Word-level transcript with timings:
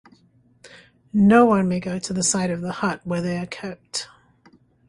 No 1.13 1.45
one 1.45 1.67
may 1.67 1.79
go 1.79 1.99
to 1.99 2.11
the 2.11 2.23
side 2.23 2.49
of 2.49 2.61
the 2.61 2.71
hut 2.71 3.01
where 3.03 3.21
they 3.21 3.37
are 3.37 3.45
kept. 3.45 4.07